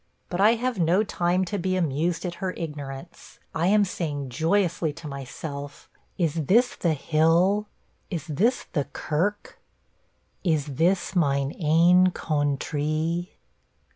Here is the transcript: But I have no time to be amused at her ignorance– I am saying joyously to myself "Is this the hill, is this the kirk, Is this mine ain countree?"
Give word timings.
But 0.31 0.41
I 0.41 0.55
have 0.55 0.79
no 0.79 1.03
time 1.03 1.45
to 1.45 1.59
be 1.59 1.75
amused 1.75 2.25
at 2.25 2.33
her 2.41 2.53
ignorance– 2.53 3.37
I 3.53 3.67
am 3.67 3.85
saying 3.85 4.29
joyously 4.29 4.91
to 4.93 5.07
myself 5.07 5.91
"Is 6.17 6.45
this 6.45 6.75
the 6.75 6.95
hill, 6.95 7.67
is 8.09 8.25
this 8.25 8.63
the 8.73 8.85
kirk, 8.93 9.59
Is 10.43 10.65
this 10.77 11.15
mine 11.15 11.53
ain 11.55 12.07
countree?" 12.07 13.29